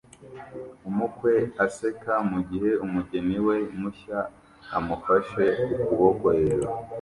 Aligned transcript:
Umukwe 0.89 1.31
aseka 1.65 2.13
mugihe 2.31 2.71
umugeni 2.85 3.37
we 3.47 3.57
mushya 3.79 4.19
amufashe 4.77 5.45
ukuboko 5.81 6.25
hejuru 6.37 6.71